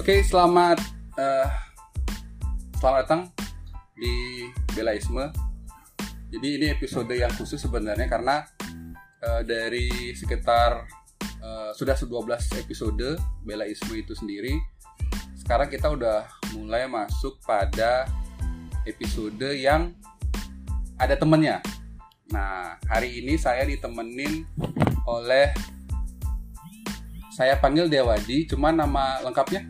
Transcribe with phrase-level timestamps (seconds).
[0.00, 0.80] Oke, selamat
[1.20, 1.48] eh,
[2.80, 3.22] selamat datang
[3.92, 5.28] di Belaisme.
[6.32, 8.40] Jadi ini episode yang khusus sebenarnya karena
[9.20, 10.88] eh, dari sekitar
[11.20, 12.16] eh, sudah 12
[12.64, 14.56] episode Belaisme itu sendiri.
[15.36, 16.24] Sekarang kita udah
[16.56, 18.08] mulai masuk pada
[18.88, 19.92] episode yang
[20.96, 21.60] ada temennya.
[22.32, 24.48] Nah, hari ini saya ditemenin
[25.04, 25.52] oleh
[27.40, 29.64] saya panggil Dewadi, cuman nama lengkapnya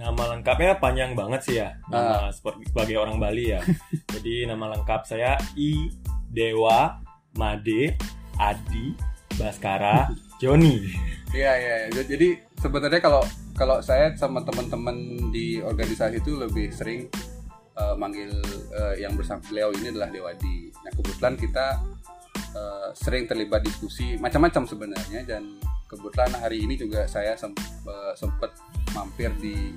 [0.00, 1.76] Nama lengkapnya panjang banget sih ya.
[1.92, 3.60] Nama seperti sebagai orang Bali ya.
[4.16, 5.92] Jadi nama lengkap saya I
[6.32, 6.96] Dewa
[7.36, 8.00] Made
[8.40, 8.96] Adi
[9.36, 10.08] Baskara
[10.40, 10.88] Joni.
[11.36, 11.74] Iya iya.
[11.92, 12.00] iya.
[12.00, 13.20] Jadi sebenarnya kalau
[13.52, 17.12] kalau saya sama teman-teman di organisasi itu lebih sering
[17.76, 18.32] uh, manggil
[18.72, 20.72] uh, yang bersama beliau ini adalah Dewadi.
[20.80, 21.76] Nah kebetulan kita
[22.56, 27.34] uh, sering terlibat diskusi macam-macam sebenarnya dan kebetulan hari ini juga saya
[28.14, 28.54] sempat
[28.94, 29.74] mampir di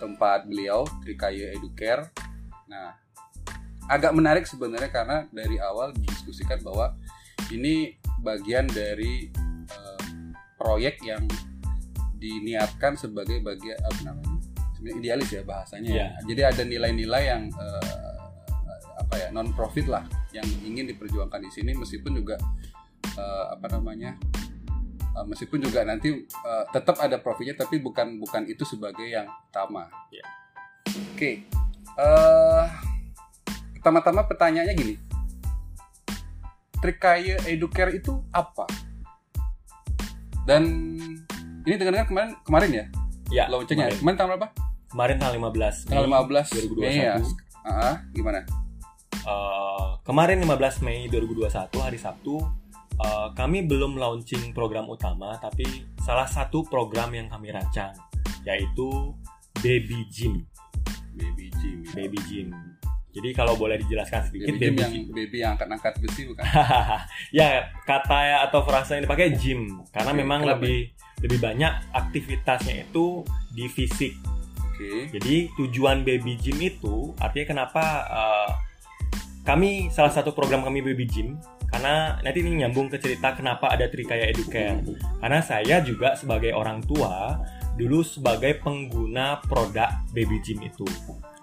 [0.00, 2.08] tempat beliau Trikayu Educare.
[2.64, 2.96] Nah
[3.88, 6.96] agak menarik sebenarnya karena dari awal didiskusikan bahwa
[7.52, 9.28] ini bagian dari
[9.68, 10.00] uh,
[10.56, 11.24] proyek yang
[12.16, 14.36] diniatkan sebagai bagian apa namanya
[14.76, 16.10] sebenarnya idealis ya bahasanya Yeah.
[16.18, 16.22] ya.
[16.28, 18.14] jadi ada nilai-nilai yang uh,
[18.98, 22.36] apa ya non profit lah yang ingin diperjuangkan di sini meskipun juga
[23.16, 24.18] uh, apa namanya
[25.18, 29.90] uh, meskipun juga nanti uh, tetap ada profitnya tapi bukan bukan itu sebagai yang utama
[30.08, 30.28] Yeah.
[31.12, 31.30] oke
[31.98, 32.64] eh
[33.74, 34.94] pertama-tama pertanyaannya gini
[36.78, 38.62] Trikaya Educare itu apa?
[40.46, 40.94] Dan
[41.66, 42.84] ini dengar kemarin kemarin ya
[43.28, 43.44] Ya.
[43.50, 43.90] launchingnya.
[43.90, 44.48] Kemarin, Kemarin tanggal berapa?
[44.88, 46.80] kemarin tanggal 15 Mei Tanggal 15 2021.
[46.80, 47.14] Mei ya.
[47.60, 48.40] Ah, gimana?
[49.12, 52.40] Eh, kemarin 15 Mei 2021 hari Sabtu
[52.98, 57.94] eh, kami belum launching program utama tapi salah satu program yang kami rancang
[58.46, 59.12] yaitu
[59.58, 60.46] Baby Gym.
[61.18, 61.82] Baby gym.
[61.82, 61.92] ya.
[61.98, 62.48] Baby Gym.
[63.10, 65.04] Jadi kalau boleh dijelaskan sedikit Baby gym Baby yang Gym.
[65.10, 66.44] baby yang angkat-angkat besi bukan?
[67.38, 70.52] ya kata atau frasa yang dipakai gym karena Oke, memang kenapa?
[70.62, 70.78] lebih
[71.26, 74.14] lebih banyak aktivitasnya itu di fisik.
[74.62, 75.10] Oke.
[75.10, 78.50] Jadi tujuan baby gym itu artinya kenapa uh,
[79.42, 81.34] kami salah satu program kami baby gym
[81.78, 84.82] karena nanti ini nyambung ke cerita kenapa ada Trikaya Educare.
[85.22, 87.38] Karena saya juga sebagai orang tua
[87.78, 90.82] dulu sebagai pengguna produk baby gym itu.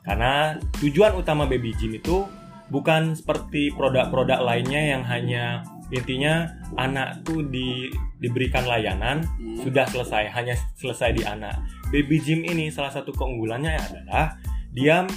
[0.04, 2.28] Karena tujuan utama baby gym itu
[2.68, 7.88] bukan seperti produk-produk lainnya yang hanya intinya anak tuh di,
[8.20, 9.64] diberikan layanan Hmm.
[9.64, 11.64] sudah selesai hanya selesai di anak.
[11.96, 14.36] Baby gym ini salah satu keunggulannya adalah
[14.76, 15.08] dia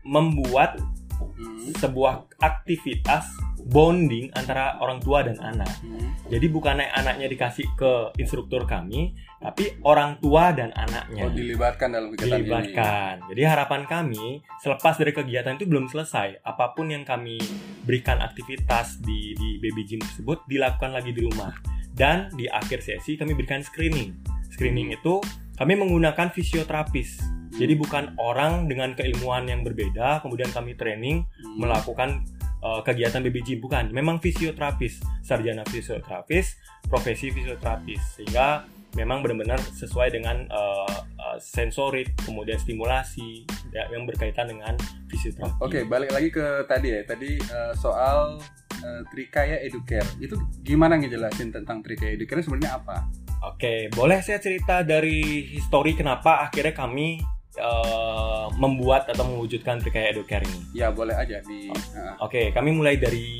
[0.00, 0.80] membuat
[1.20, 1.76] Hmm.
[1.76, 5.68] sebuah aktivitas bonding antara orang tua dan anak.
[5.82, 6.14] Hmm.
[6.30, 9.12] Jadi bukan anaknya dikasih ke instruktur kami,
[9.42, 12.34] tapi orang tua dan anaknya Oh, dilibatkan dalam kegiatan ini.
[12.46, 13.14] dilibatkan.
[13.34, 14.24] Jadi harapan kami
[14.62, 17.36] selepas dari kegiatan itu belum selesai, apa pun yang kami
[17.82, 21.50] berikan aktivitas di di baby gym tersebut dilakukan lagi di rumah.
[21.90, 24.14] Dan di akhir sesi kami berikan screening.
[24.54, 25.18] Screening itu
[25.58, 27.18] kami menggunakan fisioterapis.
[27.50, 31.58] Jadi bukan orang dengan keilmuan yang berbeda, kemudian kami training Hmm.
[31.58, 32.22] melakukan
[32.64, 36.56] uh, kegiatan gym bukan memang fisioterapis sarjana fisioterapis
[36.88, 38.64] profesi fisioterapis sehingga
[38.98, 44.74] memang benar-benar sesuai dengan uh, uh, sensorik kemudian stimulasi ya, yang berkaitan dengan
[45.06, 47.00] fisioterapi Oke, balik lagi ke tadi ya.
[47.06, 48.38] Tadi eh, soal
[48.82, 50.06] eh, Trikaya Educare.
[50.18, 53.06] Itu gimana ngejelasin tentang Trikaya Educare sebenarnya apa?
[53.46, 57.24] Oke, boleh saya cerita dari histori kenapa akhirnya kami
[57.60, 62.96] uh, membuat atau mewujudkan Trikaya Educare ini Ya, boleh aja di ah, Oke, kami mulai
[62.96, 63.38] dari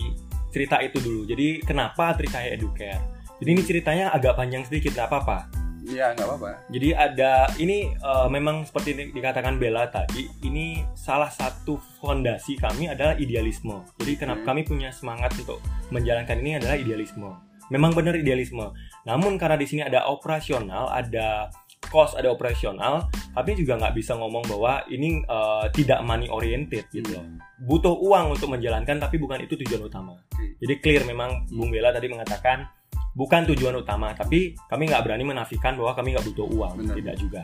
[0.51, 1.25] cerita itu dulu.
[1.25, 3.01] Jadi kenapa Trikaya Educare?
[3.39, 5.39] Jadi ini ceritanya agak panjang sedikit, nggak apa-apa.
[5.81, 6.69] ya nggak apa-apa.
[6.69, 12.87] Jadi ada ini eh, memang seperti di- dikatakan Bella tadi, ini salah satu fondasi kami
[12.87, 13.81] adalah idealisme.
[13.97, 14.49] Jadi kenapa Hmm.
[14.53, 17.33] kami punya semangat untuk menjalankan ini adalah idealisme.
[17.71, 18.75] Memang benar idealisme.
[19.07, 21.49] Namun karena di sini ada operasional, ada
[21.91, 27.19] cost, ada operasional, kami juga nggak bisa ngomong bahwa ini eh, tidak money oriented gitu
[27.19, 27.27] loh.
[27.61, 30.17] Butuh uang untuk menjalankan, tapi bukan itu tujuan utama.
[30.17, 30.57] Oke.
[30.63, 32.65] Jadi clear memang Bung Bella tadi mengatakan
[33.13, 36.95] bukan tujuan utama, tapi kami nggak berani menafikan bahwa kami nggak butuh uang, Benar.
[36.95, 37.43] tidak juga.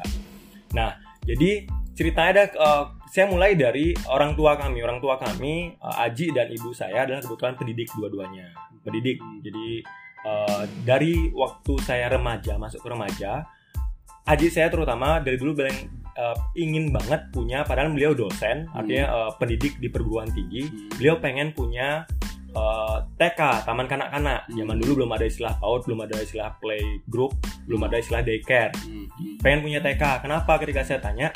[0.73, 0.95] Nah,
[1.27, 1.67] jadi
[1.97, 6.53] ceritanya ada, eh, saya mulai dari orang tua kami, orang tua kami, eh, Aji dan
[6.55, 8.47] ibu saya adalah kebetulan pendidik dua-duanya,
[8.87, 9.19] pendidik.
[9.43, 9.83] Jadi
[10.27, 13.47] eh, dari waktu saya remaja masuk ke remaja,
[14.27, 15.77] Aji saya terutama dari dulu bilang
[16.13, 20.89] eh, ingin banget punya, padahal beliau dosen, artinya eh, pendidik di perguruan tinggi, Hmm.
[20.97, 22.03] beliau pengen punya
[22.51, 24.57] eh, TK taman kanak-kanak Hmm.
[24.57, 27.37] zaman dulu belum ada istilah PAUD belum ada istilah play group
[27.69, 29.37] belum ada istilah daycare Hmm, hmm.
[29.39, 31.29] pengen punya TK kenapa ketika saya tanya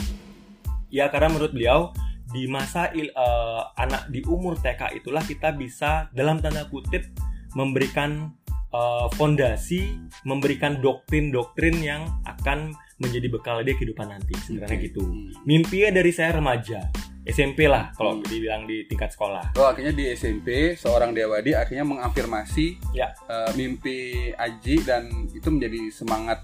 [0.89, 1.93] ya karena menurut beliau
[2.27, 7.05] di masa il- eh, anak di umur TK itulah kita bisa dalam tanda kutip
[7.53, 8.33] memberikan
[8.70, 12.70] eh, fondasi memberikan doktrin-doktrin yang akan
[13.00, 14.87] menjadi bekal dia kehidupan nanti sebenarnya Oke.
[14.93, 15.32] gitu Hmm.
[15.43, 16.84] mimpinya dari saya remaja
[17.22, 18.25] SMP lah kalau Hmm.
[18.25, 23.12] dibilang di tingkat sekolah Oh, akhirnya di SMP seorang Dewadi akhirnya mengafirmasi Ya.
[23.26, 26.40] eh, mimpi Aji dan itu menjadi semangat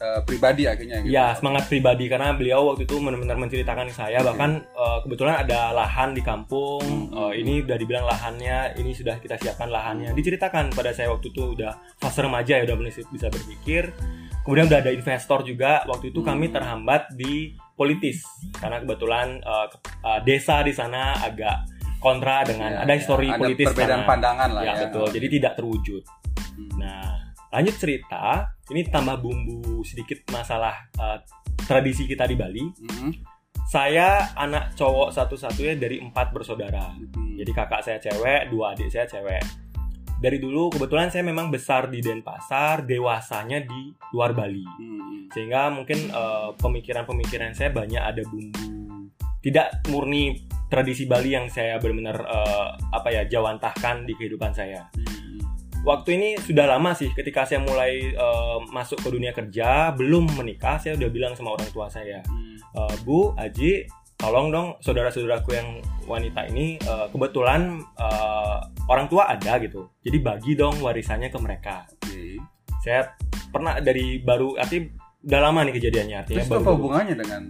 [0.00, 1.12] eh, pribadi akhirnya gitu.
[1.12, 4.26] Ya semangat pribadi karena beliau waktu itu benar-benar menceritakan ke saya Oke.
[4.26, 7.12] bahkan eh, kebetulan ada lahan di kampung Hmm.
[7.28, 11.54] eh, ini udah dibilang lahannya ini sudah kita siapkan lahannya diceritakan pada saya waktu itu
[11.54, 12.76] udah fase remaja ya udah
[13.06, 13.92] bisa berpikir
[14.40, 16.54] kemudian udah ada investor juga waktu itu kami Hmm.
[16.54, 17.34] terhambat di
[17.70, 18.24] politis
[18.54, 21.68] karena kebetulan ke- eh, desa di sana agak
[21.98, 22.96] kontra dengan Ya, ada ya.
[22.96, 24.08] histori Ada politis perbedaan sana.
[24.08, 24.80] pandangan lah ya, ya.
[24.82, 26.02] betul jadi tidak terwujud
[26.50, 26.76] Hmm.
[26.76, 27.12] Nah,
[27.50, 28.52] lanjut cerita.
[28.70, 31.18] Ini tambah bumbu sedikit masalah uh,
[31.66, 32.64] tradisi kita di Bali.
[32.86, 33.12] Hmm.
[33.70, 36.94] Saya anak cowok satu-satunya dari empat bersaudara.
[36.94, 37.34] Hmm.
[37.34, 39.42] Jadi kakak saya cewek, dua adik saya cewek.
[40.20, 44.62] Dari dulu kebetulan saya memang besar di Denpasar, dewasanya di luar Bali.
[44.62, 45.26] Hmm.
[45.34, 48.70] Sehingga mungkin uh, pemikiran-pemikiran saya banyak ada bumbu
[49.40, 55.09] tidak murni tradisi Bali yang saya benar-benar uh, apa ya jawantahkan di kehidupan saya Hmm.
[55.82, 60.76] Waktu ini sudah lama sih ketika saya mulai eh, masuk ke dunia kerja belum menikah
[60.76, 62.56] saya udah bilang sama orang tua saya Hmm.
[62.76, 65.68] "Eh, Bu Aji tolong dong saudara-saudaraku yang
[66.04, 69.88] wanita ini eh, kebetulan eh, orang tua ada gitu.
[70.00, 71.86] Jadi bagi dong warisannya ke mereka.
[71.88, 72.36] Oke.
[72.80, 73.12] saya
[73.48, 74.88] pernah dari baru arti
[75.20, 76.72] udah lama nih kejadiannya artinya Terus apa baru.
[76.80, 77.42] hubungannya dengan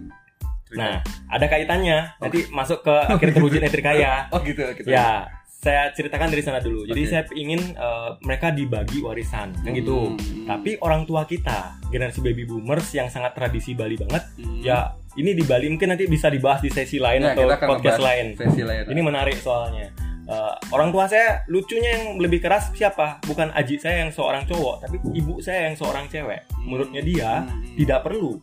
[0.71, 1.97] nah ada kaitannya.
[2.17, 4.27] Nanti masuk ke akhir terwujudnya Trikaya.
[4.31, 4.87] Oh gitu kita.
[4.87, 5.27] ya
[5.61, 7.07] saya ceritakan dari sana dulu jadi Oke.
[7.07, 10.49] saya ingin eh, mereka dibagi warisan gitu Hmm.
[10.49, 14.59] Tapi orang tua kita, generasi baby boomers yang sangat tradisi Bali banget, Hmm.
[14.59, 17.69] ya ini di Bali mungkin nanti bisa dibahas di sesi lain Ya, atau kita akan
[17.69, 18.25] podcast lain.
[18.33, 18.83] sesi lain.
[18.85, 19.87] Ini menarik soalnya.
[20.23, 23.21] Eh, orang tua saya lucunya yang lebih keras siapa?
[23.21, 26.41] Bukan aji saya yang seorang cowok, tapi ibu saya yang seorang cewek.
[26.59, 27.63] Menurutnya dia Hmm.
[27.75, 28.41] tidak perlu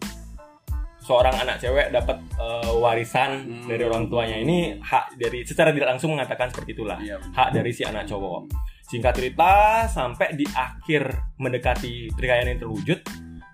[1.08, 3.64] seorang anak cewek dapat eh, warisan Hmm.
[3.64, 4.36] dari orang tuanya.
[4.36, 7.00] Ini hak dari secara tidak langsung mengatakan seperti itulah.
[7.00, 7.16] Iya.
[7.32, 8.52] Hak dari si anak cowok.
[8.84, 9.52] Singkat cerita,
[9.86, 13.00] sampai di akhir mendekati trikaya ini terwujud,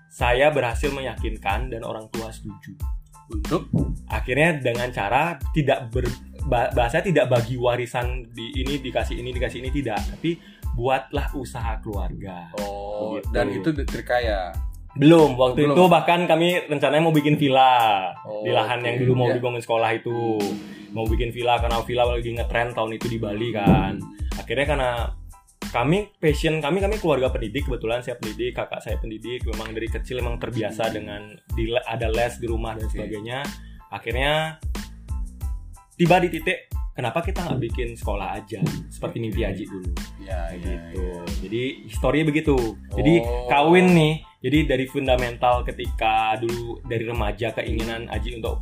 [0.07, 2.75] saya berhasil meyakinkan dan orang tua setuju.
[3.25, 3.71] Untuk
[4.05, 6.05] Akhirnya dengan cara tidak ber
[6.45, 10.37] ba- bahasa tidak bagi warisan di ini dikasih ini dikasih ini tidak, tapi
[10.71, 12.53] buatlah usaha keluarga.
[12.61, 13.33] oh Begitu.
[13.33, 14.53] dan itu terkaya.
[14.95, 15.75] Belum, waktu Belum.
[15.75, 18.85] itu bahkan kami rencananya mau bikin villa Oh, di lahan oke.
[18.85, 19.35] yang dulu mau Ya.
[19.35, 20.39] dibangun sekolah itu.
[20.91, 23.99] Mau bikin villa karena villa lagi ngetren tahun itu di Bali kan.
[24.33, 24.89] Akhirnya karena
[25.67, 30.23] kami passion kami kami keluarga pendidik kebetulan saya pendidik kakak saya pendidik memang dari kecil
[30.23, 33.43] memang terbiasa dengan di, ada les di rumah dan sebagainya
[33.91, 34.55] akhirnya
[35.95, 38.59] tiba di titik kenapa kita nggak bikin sekolah aja?
[38.87, 39.91] Seperti mimpi Aji dulu.
[40.19, 41.01] Ya, ya, gitu.
[41.01, 41.21] ya.
[41.41, 42.55] jadi historinya begitu.
[42.91, 43.47] Jadi Oh.
[43.47, 44.15] kawin nih.
[44.39, 48.61] Jadi dari fundamental ketika dulu dari remaja keinginan Aji untuk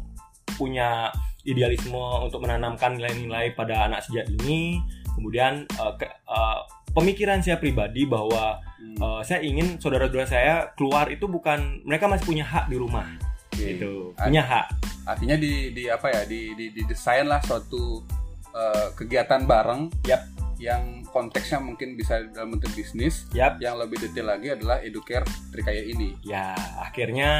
[0.55, 1.11] punya
[1.43, 4.79] idealisme untuk menanamkan nilai-nilai pada anak sejak ini.
[5.13, 6.59] Kemudian eh, ke- eh,
[6.89, 8.97] pemikiran saya pribadi bahwa Hmm.
[8.97, 13.05] eh, saya ingin saudara-saudara saya keluar itu bukan mereka masih punya hak di rumah
[13.53, 13.77] Oke.
[13.77, 14.67] gitu Ar- punya hak
[15.03, 17.99] Artinya di di apa ya di di, didesain lah suatu
[18.55, 20.23] eh, kegiatan bareng Yap.
[20.55, 23.27] yang konteksnya mungkin bisa dalam bentuk bisnis.
[23.35, 23.59] Yap.
[23.59, 26.15] Yang lebih detail lagi adalah educare Trikaya ini.
[26.23, 27.31] ya akhirnya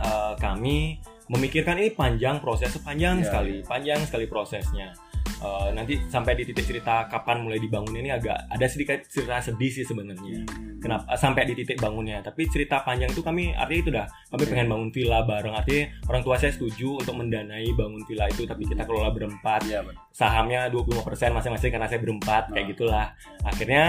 [0.00, 0.96] eh, kami
[1.28, 4.96] memikirkan ini panjang proses panjang Iya, sekali panjang sekali prosesnya
[5.40, 9.72] Eh, nanti sampai di titik cerita kapan mulai dibangun ini agak ada sedikit cerita sedih
[9.72, 10.44] sih sebenarnya.
[10.76, 12.20] Kenapa sampai di titik bangunnya.
[12.20, 14.06] Tapi cerita panjang itu kami artinya itu dah.
[14.28, 15.56] Kami pengen bangun villa bareng.
[15.56, 19.64] Artinya orang tua saya setuju untuk mendanai bangun villa itu tapi kita kelola berempat.
[19.64, 19.96] Iya, benar.
[20.10, 22.70] sahamnya 25% masing-masing karena saya berempat kayak Nah.
[22.76, 23.06] gitulah.
[23.46, 23.84] Akhirnya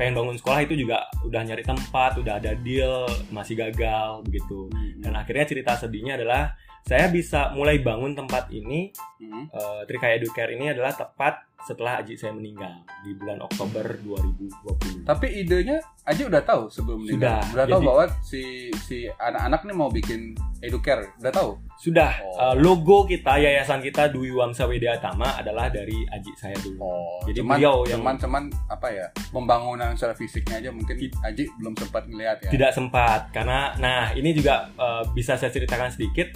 [0.00, 4.72] pengen bangun sekolah itu juga udah nyari tempat udah ada deal masih gagal begitu.
[5.04, 9.48] Dan akhirnya cerita sedihnya adalah saya bisa mulai bangun tempat ini Hmm.
[9.48, 12.68] eh, Trikaya Educare ini adalah tepat setelah Aji saya meninggal
[13.00, 17.40] di bulan Oktober 2020 Tapi idenya Aji udah tahu sebelum meninggal.
[17.40, 18.42] Sudah, Udah tahu jadi- bahwa si
[18.78, 20.20] si anak-anak nih mau bikin
[20.60, 21.08] educare.
[21.18, 21.50] Udah tahu.
[21.74, 22.38] sudah Oh.
[22.46, 27.18] eh, logo kita yayasan kita Dwi Wamsa Widya Tama adalah dari Aji saya dulu Oh,
[27.24, 31.74] Jadi cuman, beliau yang- cuman cuman apa ya pembangunan secara fisiknya aja mungkin Aji belum
[31.74, 32.50] sempat ngelihat ya.
[32.50, 36.28] tidak sempat karena nah ini juga eh, bisa saya ceritakan sedikit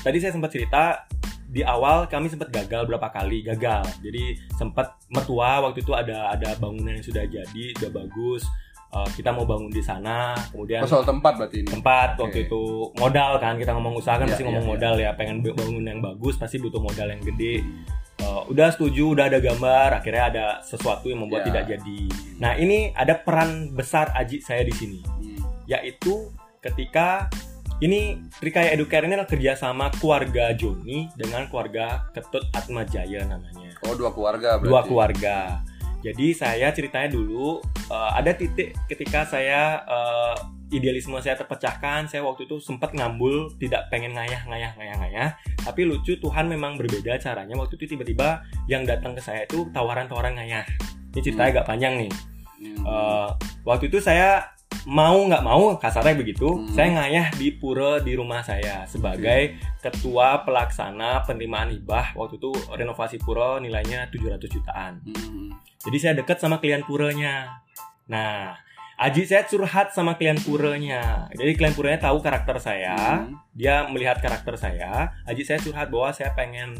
[0.00, 1.04] tadi saya sempat cerita
[1.44, 6.52] di awal kami sempat gagal berapa kali gagal jadi sempat mertua waktu itu ada ada
[6.56, 8.44] bangunan yang sudah jadi udah bagus
[8.88, 11.68] Uh, kita mau bangun di sana kemudian Oh, soal tempat berarti ini.
[11.68, 12.24] tempat Oke.
[12.24, 12.62] waktu itu
[12.96, 14.72] modal kan kita ngomong usaha kan Iya, pasti iya, ngomong iya.
[14.72, 17.60] modal ya pengen bangun yang bagus pasti butuh modal yang gede
[18.18, 21.46] Uh, udah setuju udah ada gambar akhirnya ada sesuatu yang membuat Ya.
[21.52, 22.00] tidak jadi
[22.40, 25.36] nah ini ada peran besar Aji saya di sini Hmm.
[25.68, 27.28] yaitu ketika
[27.78, 34.10] ini Trikaya Educare ini adalah kerjasama keluarga Joni dengan keluarga Ketut Atmajaya namanya Oh, dua
[34.10, 34.66] keluarga berarti.
[34.66, 35.36] dua keluarga.
[35.98, 40.34] Jadi saya ceritanya dulu eh, ada titik ketika saya eh,
[40.68, 45.28] idealisme saya terpecahkan, saya waktu itu sempat ngambul, tidak pengen ngayah ngayah ngayah ngayah.
[45.58, 47.54] Tapi lucu Tuhan memang berbeda caranya.
[47.54, 50.66] Waktu itu tiba-tiba yang datang ke saya itu tawaran-tawaran ngayah.
[51.14, 51.54] Ini ceritanya Hmm.
[51.54, 52.12] agak panjang nih.
[52.58, 52.82] Hmm.
[52.82, 53.28] Eh,
[53.62, 54.42] waktu itu saya
[54.88, 56.72] mau nggak mau kasarnya begitu, Hmm.
[56.72, 62.16] saya ngayah di pura di rumah saya sebagai ketua pelaksana penerimaan hibah.
[62.16, 65.04] Waktu itu renovasi pura nilainya 700 jutaan.
[65.04, 65.52] Hmm.
[65.84, 67.60] Jadi saya dekat sama klien puranya.
[68.08, 68.56] Nah,
[68.98, 71.30] Aji saya curhat sama klien puranya.
[71.30, 73.38] Jadi klien puranya tahu karakter saya, Hmm.
[73.54, 75.14] dia melihat karakter saya.
[75.22, 76.74] Aji saya curhat bahwa saya pengen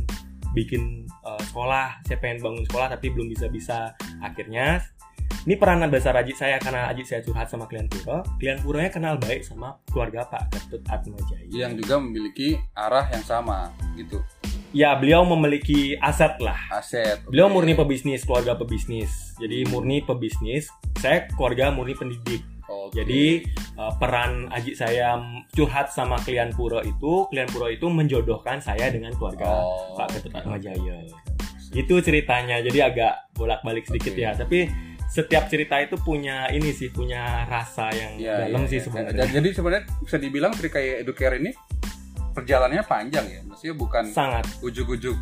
[0.50, 3.94] bikin uh, sekolah, saya pengen bangun sekolah tapi belum bisa-bisa.
[4.18, 4.82] Akhirnya
[5.48, 8.20] ini peranan besar Aji saya karena Aji saya curhat sama klien pura.
[8.36, 11.48] Klien puranya kenal baik sama keluarga Pak Ketut Atmajaya.
[11.48, 14.20] Yang juga memiliki arah yang sama gitu.
[14.76, 16.60] Ya, beliau memiliki aset lah.
[16.68, 17.24] Aset.
[17.32, 17.56] Beliau oke.
[17.56, 19.32] murni pebisnis, keluarga pebisnis.
[19.40, 20.68] Jadi murni pebisnis.
[21.00, 22.44] Saya keluarga murni pendidik.
[22.68, 23.00] Oke.
[23.00, 23.48] Jadi
[23.80, 25.16] uh, peran Aji saya
[25.56, 30.36] curhat sama klien pura itu, klien pura itu menjodohkan saya dengan keluarga Oh, Pak Ketut.
[30.44, 31.08] Atmajaya.
[31.72, 32.60] Itu ceritanya.
[32.60, 34.20] Jadi agak bolak-balik sedikit Oke.
[34.28, 34.36] ya.
[34.36, 38.84] Tapi setiap cerita itu punya ini sih, punya rasa yang Ya, dalam ya, sih ya.
[38.84, 39.24] sebenarnya.
[39.32, 41.50] Jadi sebenarnya bisa dibilang Trikaya Educare ini
[42.30, 43.40] perjalanannya panjang ya.
[43.42, 45.16] Maksudnya bukan Sangat, ujuk-ujuk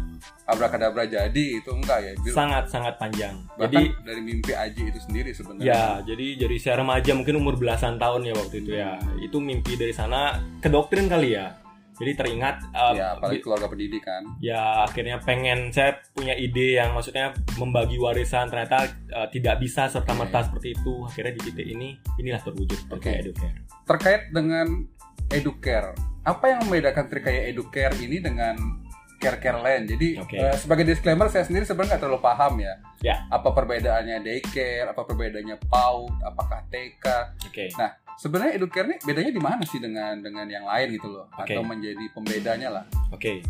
[0.45, 2.12] abrakadabra jadi itu enggak ya.
[2.21, 3.35] Bil- sangat, sangat panjang.
[3.57, 5.64] Bahkan Jadi dari mimpi Aji itu sendiri sebenarnya.
[5.64, 9.00] Ya, jadi jadi saya remaja mungkin umur belasan tahun ya waktu itu ya.
[9.19, 11.57] Itu mimpi dari sana ke doktrin kali ya.
[11.97, 14.21] Jadi teringat uh, Ya, apalagi keluarga pendidikan.
[14.37, 20.12] ya akhirnya pengen saya punya ide yang maksudnya membagi warisan ternyata uh, tidak bisa serta
[20.12, 20.95] merta seperti itu.
[21.03, 22.79] Akhirnya di titik ini inilah terwujud.
[22.87, 23.57] Trikaya Educare.
[23.83, 24.67] Terkait dengan
[25.26, 25.91] Educare,
[26.23, 28.55] apa yang membedakan Trikaya Educare ini dengan
[29.17, 29.88] care-care lain?
[29.88, 30.37] Jadi Oke.
[30.37, 32.75] eh, sebagai disclaimer saya sendiri sebenarnya nggak terlalu paham ya.
[33.03, 33.17] Ya.
[33.26, 37.05] Apa perbedaannya daycare, apa perbedaannya PAUD, apakah TK.
[37.43, 37.67] Oke.
[37.75, 41.28] Nah, sebenarnya Educare ini bedanya di mana sih dengan dengan yang lain gitu loh?
[41.37, 41.52] Oke.
[41.52, 42.85] Atau menjadi pembedanya lah.
[43.12, 43.40] Oke.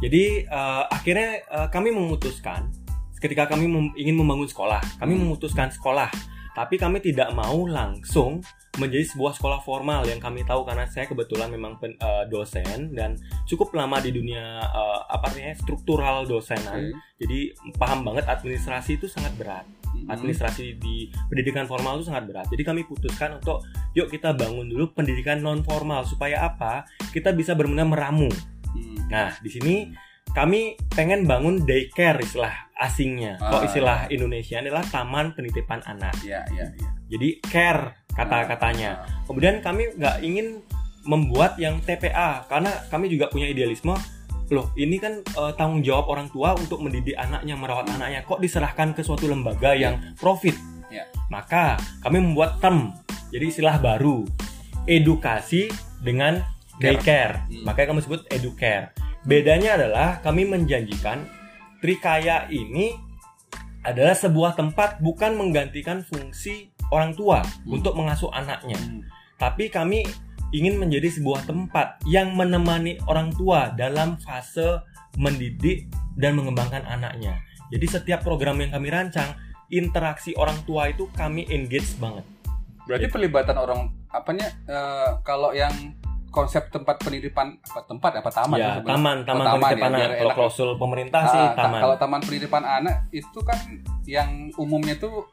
[0.00, 2.72] Jadi uh, akhirnya uh, kami memutuskan
[3.20, 5.28] ketika kami mem- ingin membangun sekolah, kami Hmm.
[5.28, 6.08] memutuskan sekolah,
[6.52, 8.42] tapi kami tidak mau langsung
[8.78, 13.18] menjadi sebuah sekolah formal yang kami tahu karena saya kebetulan memang pen- uh, dosen dan
[13.42, 16.94] cukup lama di dunia uh, apa artinya struktural dosenan.
[16.94, 17.18] Oke.
[17.26, 17.38] Jadi
[17.74, 19.66] paham banget administrasi itu sangat berat.
[19.90, 20.06] Mm-mm.
[20.06, 22.46] Administrasi di pendidikan formal itu sangat berat.
[22.46, 23.66] Jadi kami putuskan untuk
[23.98, 26.86] yuk kita bangun dulu pendidikan non formal supaya apa?
[27.10, 28.30] Kita bisa benar-benar meramu.
[28.70, 29.10] Hmm.
[29.10, 29.74] Nah, di sini
[30.30, 33.36] kami pengen bangun daycare istilah asingnya.
[33.42, 36.14] Ah, Kok istilah Indonesia adalah taman penitipan anak.
[36.22, 36.88] Ya, ya, ya.
[37.10, 39.04] Jadi care kata-katanya.
[39.26, 40.62] Kemudian kami nggak ingin
[41.04, 43.96] membuat yang TPA karena kami juga punya idealisme.
[44.50, 48.26] Loh, ini kan eh, tanggung jawab orang tua untuk mendidik anaknya, merawat anaknya.
[48.26, 50.58] Kok diserahkan ke suatu lembaga yang profit?
[50.90, 51.06] Ya.
[51.30, 52.90] Maka kami membuat term,
[53.30, 54.26] jadi istilah baru,
[54.90, 55.70] edukasi
[56.02, 56.98] dengan Care.
[56.98, 57.34] daycare.
[57.46, 57.62] Hmm.
[57.62, 58.90] Makanya kami sebut educare.
[59.24, 61.28] Bedanya adalah kami menjanjikan
[61.80, 62.92] Trikaya ini
[63.80, 67.80] adalah sebuah tempat bukan menggantikan fungsi orang tua Hmm.
[67.80, 69.00] untuk mengasuh anaknya, Hmm.
[69.40, 70.04] tapi kami
[70.52, 74.84] ingin menjadi sebuah tempat yang menemani orang tua dalam fase
[75.16, 75.88] mendidik
[76.20, 77.40] dan mengembangkan anaknya.
[77.72, 79.32] Jadi setiap program yang kami rancang,
[79.72, 82.26] interaksi orang tua itu kami engage banget.
[82.84, 85.72] Berarti pelibatan orang apanya eh, kalau yang
[86.30, 88.86] konsep tempat pendidikan apa tempat apa taman ya, sebenarnya?
[88.88, 90.08] taman, taman Oh, taman penitipan ya, anak.
[90.16, 91.80] Kalau klausul pemerintah sih Ah, ta- taman.
[91.82, 93.58] Kalau taman pendidikan anak itu kan
[94.04, 95.26] yang umumnya tuh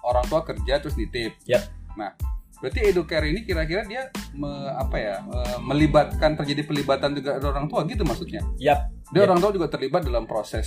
[0.00, 1.36] orang tua kerja terus nitip.
[1.44, 1.60] Yap.
[1.92, 2.16] Nah,
[2.56, 5.14] berarti educare ini kira-kira dia me- apa ya
[5.60, 8.40] melibatkan terjadi pelibatan juga orang tua gitu maksudnya.
[8.56, 8.80] Yap.
[9.10, 9.26] Dia Yap.
[9.28, 10.66] orang tua juga terlibat dalam proses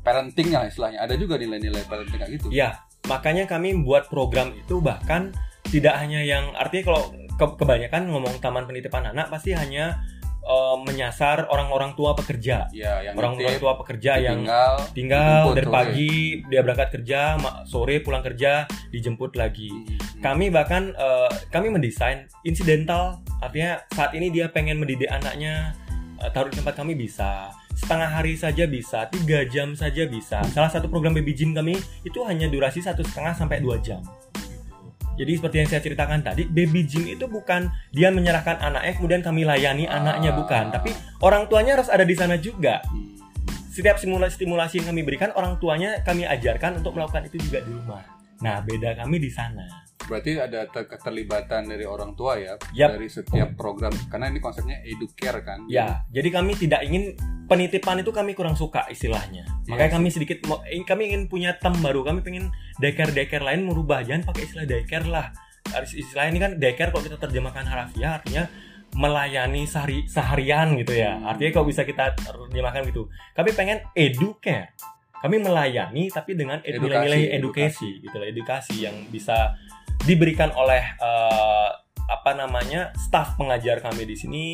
[0.00, 0.98] parentingnya lah istilahnya.
[1.00, 2.46] Ada juga nilai-nilai parenting kayak gitu.
[2.48, 5.34] Ya, makanya kami buat program itu bahkan
[5.66, 10.00] tidak hanya yang artinya kalau ke- kebanyakan ngomong taman penitipan anak pasti hanya
[10.46, 12.70] eh, menyasar orang-orang tua pekerja.
[12.70, 14.46] Ya, yang Orang-orang tua pekerja yang
[14.94, 15.74] tinggal dari sore.
[15.74, 16.12] pagi
[16.46, 17.34] dia berangkat kerja,
[17.66, 18.64] sore pulang kerja,
[18.94, 19.68] dijemput lagi.
[19.70, 20.22] Hmm.
[20.22, 25.74] Kami bahkan eh, kami mendesain incidental, artinya saat ini dia pengen mendidik anaknya
[26.22, 27.50] eh, taruh di tempat kami bisa.
[27.76, 30.40] setengah hari saja bisa, tiga jam saja bisa.
[30.56, 31.76] Salah satu program baby gym kami
[32.08, 34.00] itu hanya durasi satu setengah sampai dua jam.
[35.16, 39.48] Jadi seperti yang saya ceritakan tadi, baby gym itu bukan dia menyerahkan anaknya kemudian kami
[39.48, 40.92] layani anaknya bukan, tapi
[41.24, 42.84] orang tuanya harus ada di sana juga.
[43.72, 47.72] Setiap simulasi stimulasi yang kami berikan orang tuanya kami ajarkan untuk melakukan itu juga di
[47.72, 48.04] rumah.
[48.40, 49.85] Nah, beda kami di sana.
[50.06, 52.94] Berarti ada ter- keterlibatan dari orang tua ya Yap.
[52.94, 55.66] dari setiap program karena ini konsepnya educare kan.
[55.66, 57.18] Ya, jadi kami tidak ingin
[57.50, 59.42] penitipan itu kami kurang suka istilahnya.
[59.66, 60.38] Iya Makanya kami sedikit
[60.86, 62.06] kami ingin punya tem baru.
[62.06, 64.02] Kami pengen daycare-daycare lain merubah.
[64.06, 65.26] Jangan pakai istilah daycare lah.
[65.82, 68.46] Istilah ini kan daycare kalau kita terjemahkan harafiah artinya
[68.96, 71.18] melayani sehari seharian gitu ya.
[71.18, 71.28] Hmm.
[71.34, 73.10] Artinya kalau bisa kita terjemahkan gitu.
[73.34, 74.72] Kami pengen educare.
[75.16, 79.56] Kami melayani tapi dengan ed- Edukasi, nilai-nilai edukasi gitu lah, edukasi yang bisa
[80.04, 81.70] diberikan oleh eh,
[82.06, 84.44] apa namanya staf pengajar kami di sini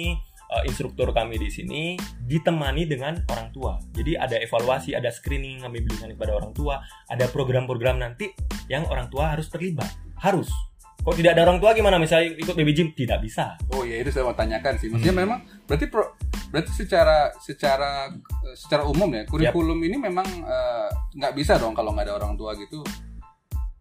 [0.49, 3.76] eh, instruktur kami di sini ditemani dengan orang tua.
[3.92, 6.80] Jadi ada evaluasi, ada screening kami berikan kepada orang tua,
[7.11, 8.30] ada program-program nanti
[8.70, 9.88] yang orang tua harus terlibat.
[10.22, 10.49] Harus.
[11.02, 12.88] Kok tidak ada orang tua gimana misalnya ikut baby gym?
[12.94, 13.58] Tidak bisa.
[13.75, 14.87] Oh ya itu saya mau tanyakan sih.
[14.87, 15.22] Maksudnya Hmm.
[15.26, 16.14] memang berarti pro,
[16.54, 18.06] berarti secara secara
[18.46, 20.22] eh, secara umum ya kurikulum ini memang
[21.18, 22.87] nggak bisa dong kalau nggak ada orang tua gitu.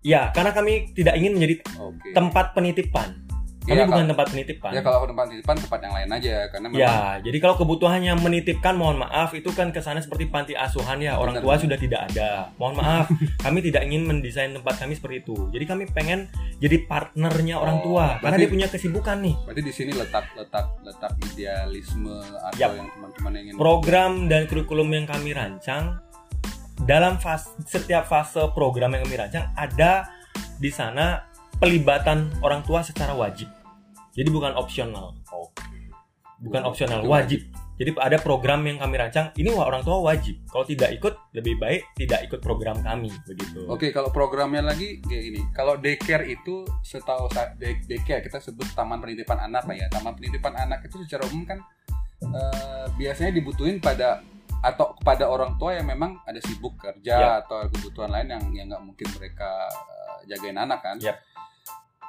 [0.01, 2.09] Ya, karena kami tidak ingin menjadi Oke.
[2.11, 3.21] tempat penitipan.
[3.61, 4.71] Kami Iya, bukan kalau- tempat penitipan.
[4.73, 8.73] Ya kalau tempat titipan tempat yang lain aja karena memang Ya, jadi kalau kebutuhannya menitipkan,
[8.73, 11.13] mohon maaf, itu kan kesannya seperti panti asuhan ya.
[11.13, 12.49] Orang Benar, tua sudah tidak ada.
[12.57, 13.05] Mohon maaf,
[13.45, 15.37] kami tidak ingin mendesain tempat kami seperti itu.
[15.53, 16.25] Jadi kami pengen
[16.57, 19.35] jadi partnernya orang Oh, tua, karena berarti- dia punya kesibukan nih.
[19.45, 22.69] berarti di sini letak letak letak idealisme atau Yap.
[22.75, 26.01] yang teman-teman ingin Program dan kurikulum yang kami rancang
[26.85, 30.09] dalam fase, setiap fase program yang kami rancang ada
[30.57, 31.25] di sana
[31.61, 33.49] pelibatan orang tua secara wajib.
[34.17, 35.15] Jadi bukan opsional.
[35.31, 35.61] Oke.
[36.41, 37.45] bukan opsional wajib.
[37.77, 40.41] Jadi ada program yang kami rancang ini wah orang tua wajib.
[40.49, 43.65] Kalau tidak ikut lebih baik tidak ikut program kami begitu.
[43.69, 45.41] Oke, kalau programnya lagi kayak ini.
[45.53, 49.85] Kalau daycare itu setahu saya day- daycare kita sebut taman penitipan anak lah ya.
[49.93, 51.61] Taman penitipan anak itu secara umum kan
[52.25, 54.25] eh, biasanya dibutuhin pada
[54.61, 57.37] atau kepada orang tua yang memang ada sibuk kerja Yap.
[57.45, 60.97] atau kebutuhan lain yang yang nggak mungkin mereka eh, jagain anak kan.
[60.97, 61.17] Yap.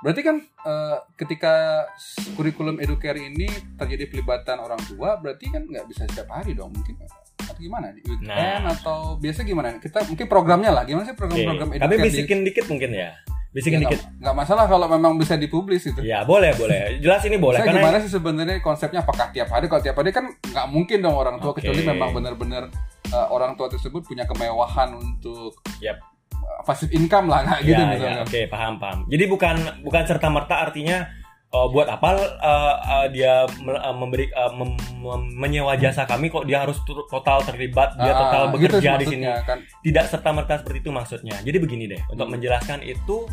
[0.02, 1.86] Berarti kan eh, ketika
[2.32, 7.00] kurikulum educare ini terjadi pelibatan orang tua, berarti kan nggak bisa setiap hari dong, mungkin
[7.38, 8.70] atau gimana di weekend Nah.
[8.70, 9.78] atau biasa gimana?
[9.78, 13.10] Kita mungkin programnya lah, gimana sih program-program Kami educare di- bisikin dikit mungkin ya.
[13.52, 14.00] Ya, Bisikin dikit.
[14.00, 16.00] nggak nggak masalah kalau memang bisa dipublis itu.
[16.00, 16.96] Ya boleh boleh.
[17.04, 19.68] Jelas ini boleh Saya karena gimana sih sebenarnya konsepnya apakah tiap hari?
[19.68, 21.60] Kalau tiap hari kan nggak mungkin dong orang tua Oke.
[21.60, 22.72] kecuali memang benar-benar
[23.12, 26.00] uh, orang tua tersebut punya kemewahan untuk Yap.
[26.32, 28.16] uh, passive income lah kayak gitu ya, misalnya.
[28.16, 28.98] ya, oke paham paham.
[29.12, 31.04] Jadi bukan bukan serta merta artinya
[31.52, 32.08] oh, buat apa
[32.40, 36.80] uh, uh, dia me- uh, memberi uh, mem- mem- menyewa jasa kami kok dia harus
[37.06, 39.24] total terlibat dia Ah, total gitu bekerja sih di sini.
[39.42, 39.58] kan.
[39.80, 41.36] Tidak serta merta seperti itu maksudnya.
[41.38, 42.34] Jadi begini deh untuk Hmm.
[42.34, 43.28] menjelaskan itu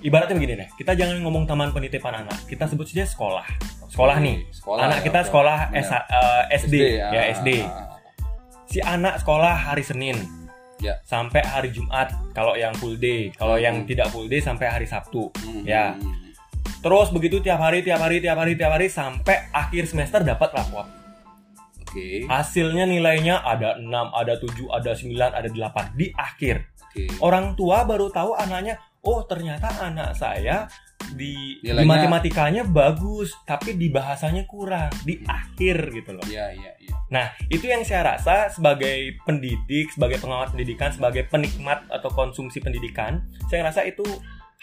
[0.00, 0.68] ibaratnya begini deh.
[0.74, 2.38] Kita jangan ngomong taman penitipan anak.
[2.44, 3.46] Kita sebut saja sekolah.
[3.86, 4.36] Sekolah Oke, nih.
[4.50, 5.58] Sekolah, anak ya, kita sekolah.
[5.72, 7.48] S- uh, SD, ah, ya SD.
[7.60, 7.88] ah,
[8.64, 10.14] Si anak sekolah hari Senin.
[10.78, 10.96] Ya.
[11.02, 13.28] Sampai hari Jumat kalau yang full day.
[13.34, 13.62] Kalau Hmm.
[13.62, 15.28] yang tidak full day sampai hari Sabtu.
[15.36, 15.92] Hmm, Ya.
[15.92, 16.16] hmm, hmm.
[16.78, 20.88] Terus begitu tiap hari, tiap hari, tiap hari, tiap hari sampai akhir semester dapat raport.
[21.90, 22.22] Oke.
[22.30, 26.70] Hasilnya nilainya ada 6, ada 7, ada 9, ada 8 di akhir.
[26.86, 27.10] Oke.
[27.18, 30.70] Orang tua baru tahu anaknya, oh ternyata anak saya
[31.16, 36.24] di, di matematikanya bagus, tapi di bahasanya kurang di akhir gitu loh.
[36.30, 36.94] Iya, iya, iya.
[37.10, 43.26] Nah, itu yang saya rasa sebagai pendidik, sebagai pengamat pendidikan, sebagai penikmat atau konsumsi pendidikan,
[43.50, 44.06] saya rasa itu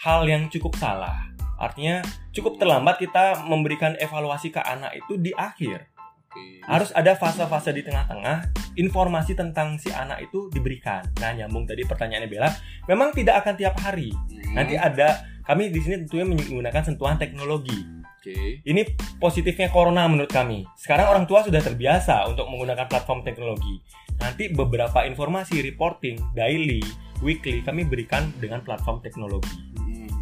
[0.00, 1.28] hal yang cukup salah.
[1.58, 5.90] Artinya cukup terlambat kita memberikan evaluasi ke anak itu di akhir.
[6.28, 6.62] Oke.
[6.62, 11.02] Harus ada fase-fase di tengah-tengah, informasi tentang si anak itu diberikan.
[11.18, 12.50] Nah, nyambung tadi pertanyaannya Bella,
[12.86, 14.14] memang tidak akan tiap hari.
[14.14, 17.80] Hmm, Nanti ada kami di sini tentunya menggunakan sentuhan teknologi.
[18.18, 18.60] Oke.
[18.60, 18.82] Ini
[19.16, 20.68] positifnya corona menurut kami.
[20.76, 23.80] Sekarang orang tua sudah terbiasa untuk menggunakan platform teknologi.
[24.20, 26.84] Nanti beberapa informasi reporting daily,
[27.24, 29.67] weekly kami berikan dengan platform teknologi.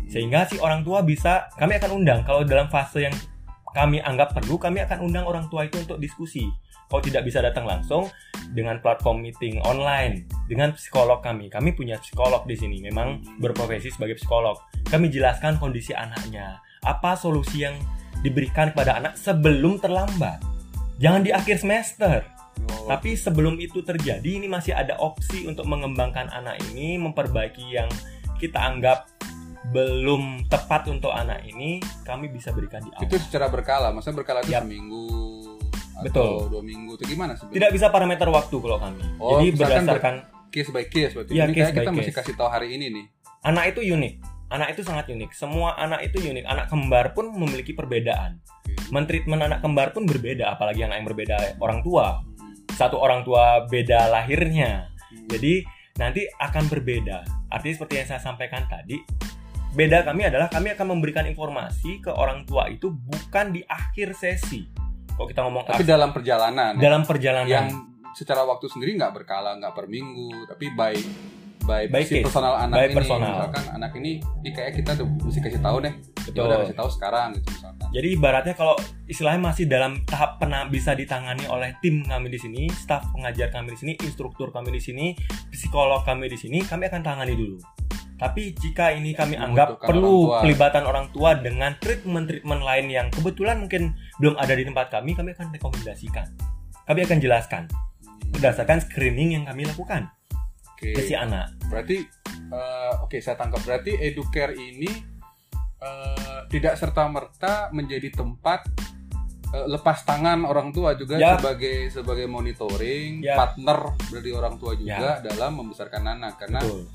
[0.07, 3.15] Sehingga si orang tua bisa kami akan undang kalau dalam fase yang
[3.77, 6.49] kami anggap perlu, kami akan undang orang tua itu untuk diskusi.
[6.87, 8.09] Kalau tidak bisa datang langsung
[8.55, 11.51] dengan platform meeting online dengan psikolog kami.
[11.53, 14.57] Kami punya psikolog di sini, memang berprofesi sebagai psikolog.
[14.87, 17.77] Kami jelaskan kondisi anaknya, apa solusi yang
[18.23, 20.41] diberikan kepada anak sebelum terlambat.
[20.97, 22.25] Jangan di akhir semester.
[22.57, 27.91] Oh, Tapi sebelum itu terjadi, ini masih ada opsi untuk mengembangkan anak ini, memperbaiki yang
[28.41, 29.05] kita anggap
[29.71, 33.03] belum tepat untuk anak ini, kami bisa berikan di awal.
[33.07, 34.63] itu secara berkala, maksudnya berkala itu Yap.
[34.63, 35.07] seminggu,
[36.07, 36.53] Betul.
[36.53, 37.57] dua minggu itu gimana sebenarnya?
[37.57, 39.03] Tidak bisa parameter waktu kalau kami.
[39.19, 40.15] Oh, Jadi berdasarkan
[40.53, 41.31] case by case berarti.
[41.35, 41.99] Iya, ini case kayak by kita case.
[41.99, 43.07] mesti kasih tahu hari ini nih.
[43.47, 44.15] anak itu unik.
[44.47, 45.31] Anak itu sangat unik.
[45.35, 46.45] Semua anak itu unik.
[46.47, 48.39] Anak kembar pun memiliki perbedaan.
[48.95, 52.23] Mentreatment anak kembar pun berbeda, apalagi anak yang berbeda orang tua.
[52.23, 52.55] Hmm.
[52.71, 54.87] Satu orang tua beda lahirnya.
[54.91, 55.27] Hmm.
[55.31, 55.67] Jadi
[55.99, 57.27] nanti akan berbeda.
[57.51, 58.99] Artinya seperti yang saya sampaikan tadi,
[59.77, 64.65] beda kami adalah kami akan memberikan informasi ke orang tua itu bukan di akhir sesi.
[65.13, 67.67] Kalau kita ngomong tapi as- dalam perjalanan dalam perjalanan yang
[68.17, 70.97] secara waktu sendiri nggak berkala, nggak per minggu, tapi by
[71.67, 72.31] by, By si case.
[72.31, 72.95] personal anak By ini.
[72.95, 73.33] personal.
[73.35, 75.93] Misalkan anak ini, ini kayak kita udah mesti kasih tahu deh.
[75.99, 76.47] Ya Betul.
[76.47, 77.87] udah kasih tahu sekarang gitu misalkan.
[77.91, 78.75] Jadi ibaratnya kalau
[79.11, 83.75] istilahnya masih dalam tahap pernah bisa ditangani oleh tim kami di sini, staf pengajar kami
[83.75, 85.07] di sini, instruktur kami di sini,
[85.51, 87.59] psikolog kami di sini, kami akan tangani dulu.
[88.17, 93.61] Tapi jika ini kami anggap perlu orang pelibatan orang tua dengan treatment-treatment lain yang kebetulan
[93.61, 96.25] mungkin belum ada di tempat kami, kami akan rekomendasikan.
[96.89, 97.63] Kami akan jelaskan
[98.33, 100.09] berdasarkan screening yang kami lakukan
[100.73, 100.97] Oke.
[100.97, 101.53] ke si anak.
[101.69, 102.01] Berarti
[102.49, 104.89] eh, oke saya tangkap berarti educare ini
[105.77, 108.65] eh, tidak serta merta menjadi tempat
[109.53, 111.37] eh, lepas tangan orang tua juga Ya.
[111.37, 113.37] sebagai sebagai monitoring Ya.
[113.37, 116.89] partner dari orang tua juga dalam membesarkan anak karena Betul.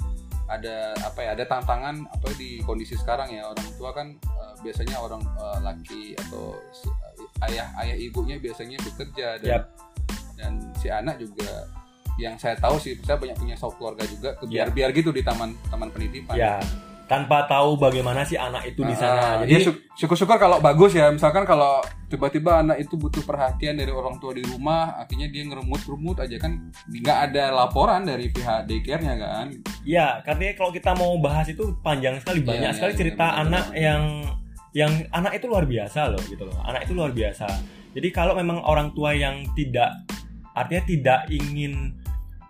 [0.51, 4.99] Ada apa ya ada tantangan apa di kondisi sekarang ya orang tua kan eh, biasanya
[4.99, 6.91] orang eh, laki atau si-
[7.47, 9.63] ayah ayah ibunya biasanya bekerja dan Yap.
[10.35, 11.65] dan si anak juga
[12.19, 15.55] yang saya tahu sih saya banyak punya satu keluarga juga biar biar gitu di taman
[15.71, 16.35] taman penitipan.
[16.35, 16.59] Ya,
[17.11, 19.19] tanpa tahu bagaimana si anak itu di sana.
[19.19, 23.75] Ah, Jadi ya, syuk- syukur-syukur kalau bagus ya misalkan kalau tiba-tiba anak itu butuh perhatian
[23.75, 28.63] dari orang tua di rumah akhirnya dia ngeremut-remut aja kan nggak ada laporan dari pihak
[28.63, 29.51] daycare-nya kan
[29.83, 33.25] Ya, karena kalau kita mau bahas itu panjang sekali, Iya, banyak iya, sekali iya, cerita
[33.27, 33.83] benar, anak benar.
[33.83, 34.03] yang
[34.71, 36.55] yang anak itu luar biasa loh gitu loh.
[36.63, 37.47] Anak itu luar biasa.
[37.91, 39.91] Jadi kalau memang orang tua yang tidak
[40.51, 41.91] artinya tidak ingin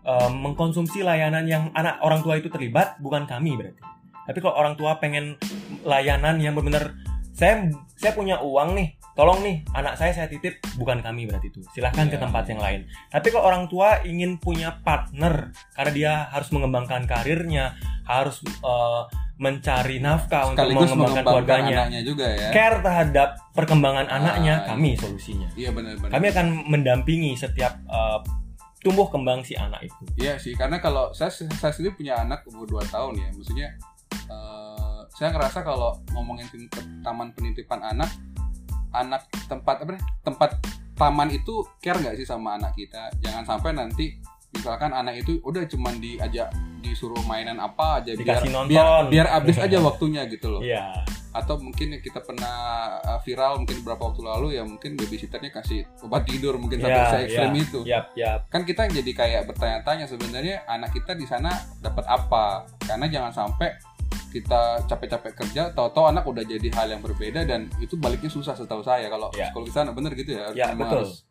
[0.02, 3.82] eh, mengkonsumsi layanan yang anak orang tua itu terlibat, bukan kami berarti.
[4.24, 5.36] Tapi kalau orang tua pengen
[5.82, 6.94] layanan yang benar-benar
[7.32, 11.62] saya saya punya uang nih, tolong nih anak saya saya titip, bukan kami berarti itu.
[11.72, 12.22] Silahkan ke Iya.
[12.22, 12.82] tempat yang lain.
[13.08, 19.02] Tapi kalau orang tua ingin punya partner karena dia harus mengembangkan karirnya, harus eh,
[19.38, 24.68] mencari nafkah untuk mengembangkan mengembangkan keluarganya, anaknya juga ya care terhadap perkembangan Ah, anaknya, iya.
[24.70, 25.50] kami solusinya.
[25.56, 28.20] iya benar-benar Kami akan mendampingi setiap eh,
[28.82, 29.98] tumbuh kembang si anak itu.
[30.16, 33.68] Iya sih, karena kalau saya saya sendiri punya anak umur 2 tahun ya, maksudnya
[34.12, 36.47] eh, saya ngerasa kalau ngomongin
[37.04, 38.10] taman penitipan anak,
[38.91, 40.04] anak tempat apa nih?
[40.24, 40.50] Tempat
[40.95, 43.10] taman itu care nggak sih sama anak kita?
[43.24, 44.17] Jangan sampai nanti
[44.52, 46.52] misalkan anak itu udah cuman diajak
[46.84, 48.67] disuruh mainan apa aja biar nonton.
[48.67, 50.62] biar biar habis aja waktunya gitu loh.
[50.62, 51.08] Iya.
[51.32, 52.52] Atau mungkin yang kita pernah
[53.08, 57.08] uh, viral mungkin beberapa waktu lalu ya mungkin babysitternya kasih obat tidur mungkin sampai Iya,
[57.08, 57.63] se ekstrem iya.
[57.63, 58.39] itu Yap, yap.
[58.52, 63.71] kan kita jadi kayak bertanya-tanya sebenarnya anak kita di sana dapat apa karena jangan sampai
[64.32, 68.80] kita capek-capek kerja tahu-tahu anak udah jadi hal yang berbeda dan itu baliknya susah setahu
[68.80, 69.08] saya.
[69.08, 69.52] Kalau Ya.
[69.52, 71.04] sekolah di sana bener gitu ya Ya, Memang betul.
[71.04, 71.21] harus-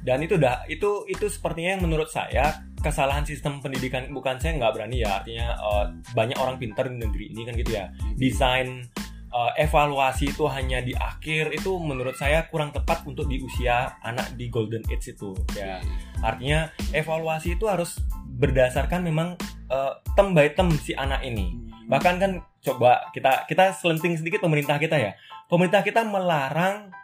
[0.00, 4.72] Dan itu udah itu itu sepertinya yang menurut saya kesalahan sistem pendidikan bukan saya nggak
[4.72, 7.92] berani ya artinya eh, banyak orang pintar di negeri ini kan gitu ya.
[8.16, 8.88] Desain
[9.30, 14.34] eh, evaluasi itu hanya di akhir itu menurut saya kurang tepat untuk di usia anak
[14.34, 15.80] di golden age itu ya.
[16.18, 19.36] Artinya evaluasi itu harus berdasarkan memang
[19.68, 21.60] eh, term by term si anak ini
[21.90, 25.18] bahkan kan coba kita kita selenting sedikit pemerintah kita ya.
[25.50, 26.94] Pemerintah kita melarang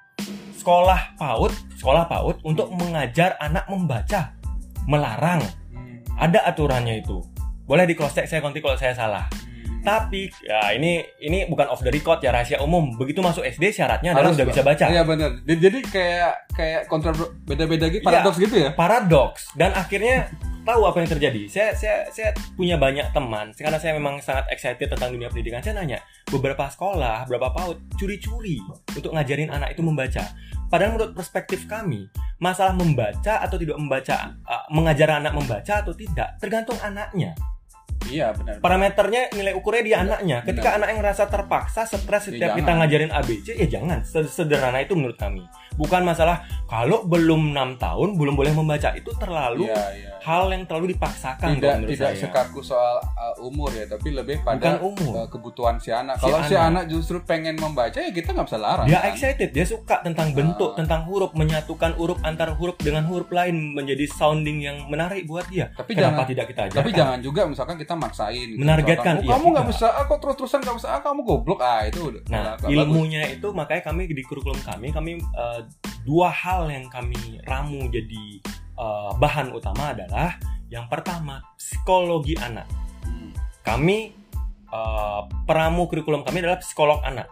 [0.54, 4.32] sekolah PAUD sekolah PAUD untuk mengajar anak membaca.
[4.86, 5.42] Melarang.
[5.74, 5.98] Hmm.
[6.14, 7.18] ada aturannya itu.
[7.66, 9.26] Boleh di cross check saya nanti kalau saya salah.
[9.26, 9.82] Hmm.
[9.82, 12.94] tapi ya ini ini bukan off the record ya rahasia umum.
[12.94, 14.84] Begitu masuk SD syaratnya adalah Harus, udah bisa baca.
[14.86, 17.10] Iya bener jadi kayak kayak kontra
[17.46, 18.06] beda-beda gitu Iya.
[18.06, 18.70] paradoks gitu ya?
[18.74, 19.42] Paradoks.
[19.58, 20.30] Dan akhirnya
[20.66, 21.42] tahu apa yang terjadi.
[21.46, 25.62] Saya saya saya punya banyak teman karena saya memang sangat excited tentang dunia pendidikan.
[25.62, 28.58] Saya nanya beberapa sekolah, beberapa PAUD curi-curi
[28.92, 30.26] untuk ngajarin anak itu membaca.
[30.66, 32.10] Padahal menurut perspektif kami,
[32.42, 37.38] masalah membaca atau tidak membaca, uh, mengajar anak membaca atau tidak tergantung anaknya.
[38.06, 40.38] iya benar Parameternya nilai ukurnya di anaknya.
[40.42, 40.78] Ketika Benar.
[40.78, 42.78] anak yang merasa terpaksa, stres setiap Ya, kita jangan.
[42.82, 43.98] ngajarin ABC, ya jangan.
[44.06, 45.42] Sederhana itu menurut kami.
[45.76, 50.64] Bukan masalah kalau belum enam tahun belum boleh membaca itu terlalu iya iya hal yang
[50.64, 52.22] terlalu dipaksakan tidak menurut tidak saya.
[52.26, 55.12] sekaku soal uh, umur ya tapi lebih pada Bukan umur.
[55.14, 56.66] uh, kebutuhan si anak Si kalau si anak.
[56.66, 59.08] anak justru pengen membaca ya kita nggak bisa larang Dia kan?
[59.08, 60.76] excited, dia suka tentang bentuk, Ah.
[60.76, 65.70] tentang huruf, menyatukan huruf antar huruf dengan huruf lain menjadi sounding yang menarik buat dia.
[65.70, 66.80] Tapi Kenapa jangan- tidak kita ajarkan?
[66.80, 68.58] tapi jangan juga misalkan kita maksain gitu.
[68.58, 71.60] Menargetkan, Misalkan, iya, oh, kamu nggak bisa ah, kok terus-terusan nggak bisa ah, kamu goblok
[71.60, 72.74] ah itu Nah, nggak- nggak bagus.
[72.74, 75.62] ilmunya itu makanya kami di kurikulum kami kami uh,
[76.06, 78.38] dua hal yang kami ramu jadi
[78.78, 80.38] uh, bahan utama adalah
[80.70, 82.70] yang pertama psikologi anak.
[83.02, 83.34] Hmm.
[83.66, 84.14] Kami
[84.70, 87.26] uh, peramu kurikulum kami adalah psikolog anak.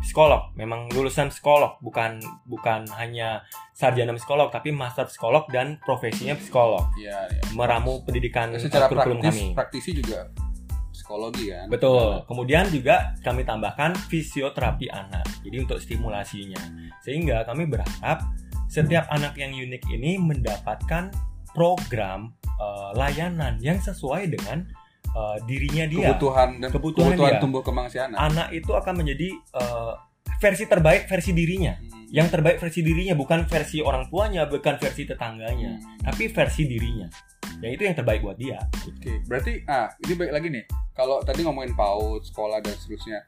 [0.00, 3.44] Psikolog, memang lulusan psikolog, bukan bukan hanya
[3.76, 6.88] sarjana psikolog, tapi master psikolog dan profesinya psikolog.
[6.96, 7.42] Iya, iya.
[7.52, 9.52] Meramu pendidikan Secara kurikulum praktis, kami.
[9.52, 10.32] praktisi juga
[11.08, 11.66] psikologi kan.
[11.72, 12.20] Betul.
[12.28, 15.24] Kemudian juga kami tambahkan fisioterapi anak.
[15.40, 16.60] Jadi untuk stimulasinya.
[17.00, 18.28] Sehingga kami berharap
[18.68, 21.08] setiap anak yang unik ini mendapatkan
[21.56, 24.68] program eh, layanan yang sesuai dengan
[25.16, 26.12] eh, dirinya dia.
[26.12, 27.40] Kebutuhan dan Kebutuhan kebutuhan, dia.
[27.40, 28.20] tumbuh kembang si anak.
[28.20, 29.92] Anak itu akan menjadi eh,
[30.38, 31.74] versi terbaik versi dirinya.
[31.74, 32.06] Hmm.
[32.08, 36.00] Yang terbaik versi dirinya bukan versi orang tuanya, bukan versi tetangganya, Hmm.
[36.02, 37.06] tapi versi dirinya.
[37.58, 38.58] Yang itu yang terbaik buat dia.
[38.86, 40.64] Oke, berarti ah ini baik lagi nih.
[40.94, 43.26] Kalau tadi ngomongin PAUD, sekolah dan seterusnya.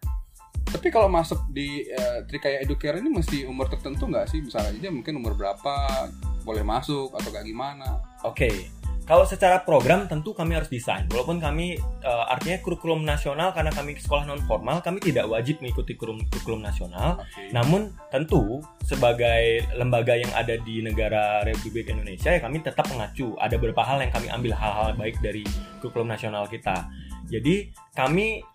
[0.70, 4.38] Tapi kalau masuk di eh, Trikaya Educare ini mesti umur tertentu nggak sih?
[4.38, 6.07] Misalnya aja mungkin umur berapa
[6.46, 7.99] boleh masuk atau kayak gimana?
[8.23, 8.70] Oke,
[9.11, 11.03] kalau secara program tentu kami harus desain.
[11.11, 15.99] Walaupun kami eh, artinya kurikulum nasional karena kami sekolah non formal, kami tidak wajib mengikuti
[15.99, 17.18] kurikulum, kurikulum nasional.
[17.18, 17.51] Oke.
[17.51, 23.35] Namun tentu sebagai lembaga yang ada di negara Republik Indonesia ya kami tetap mengacu.
[23.35, 25.42] Ada beberapa hal yang kami ambil hal-hal baik dari
[25.83, 26.87] kurikulum nasional kita.
[27.27, 28.46] Jadi kami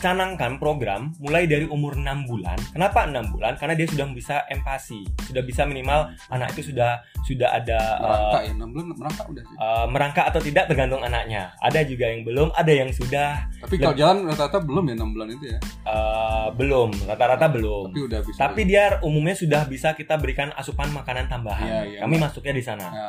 [0.00, 2.56] canangkan program mulai dari umur 6 bulan.
[2.72, 3.54] Kenapa 6 bulan?
[3.60, 8.52] Karena dia sudah bisa empati, sudah bisa minimal anak itu sudah sudah ada merangkak ya,
[8.56, 9.56] 6 bulan merangkak udah sih.
[9.60, 11.52] Uh, merangkak atau tidak tergantung anaknya.
[11.60, 15.28] Ada juga yang belum, ada yang sudah Tapi kalau jalan rata-rata belum ya 6 bulan
[15.28, 15.58] itu ya.
[15.84, 17.92] uh, belum, rata-rata belum.
[17.92, 18.38] Tapi udah bisa.
[18.40, 21.68] Tapi dia umumnya sudah bisa kita berikan asupan makanan tambahan.
[21.68, 22.00] Iya, iya.
[22.02, 22.86] kami masuknya di sana.
[22.88, 23.08] ya.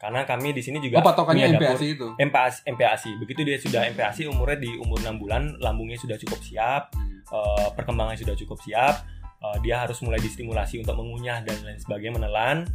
[0.00, 2.08] Karena kami di sini juga Oh, patokannya MPASI itu.
[2.16, 3.10] MPASI, MPASI.
[3.20, 7.20] Begitu dia sudah MPASI umurnya di umur 6 bulan, lambungnya sudah cukup siap, Hmm.
[7.28, 9.04] uh, perkembangannya sudah cukup siap.
[9.40, 12.68] uh, dia harus mulai distimulasi untuk mengunyah dan lain sebagainya, menelan.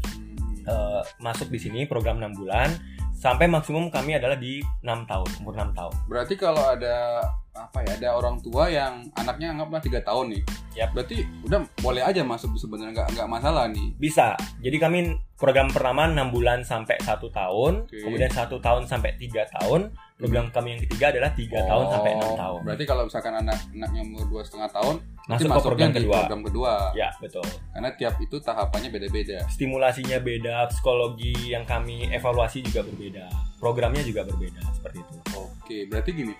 [0.65, 2.73] Uh, masuk di sini program 6 bulan
[3.11, 7.21] sampai maksimum kami adalah di 6 tahun umur 6 tahun Berarti kalau ada
[7.55, 10.43] apa ya ada orang tua yang anaknya anggaplah tiga tahun nih,
[10.75, 10.91] Yap.
[10.91, 13.95] berarti udah boleh aja masuk sebenarnya nggak nggak masalah nih.
[13.95, 14.99] bisa jadi kami
[15.33, 18.03] program pertama 6 bulan sampai satu tahun Oke.
[18.03, 22.23] kemudian satu tahun sampai tiga tahun program kami yang ketiga adalah tiga tahun sampai enam
[22.25, 26.17] Oh, tahun Berarti kalau misalkan anak anaknya umur dua setengah tahun, masuk ke program kedua
[26.21, 26.71] program kedua.
[26.91, 29.43] ya betul Karena tiap itu tahapannya beda-beda.
[29.47, 36.11] stimulasinya beda psikologi yang kami evaluasi juga berbeda programnya juga berbeda seperti itu Oke, berarti
[36.13, 36.35] gini.